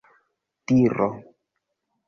[0.67, 1.09] diro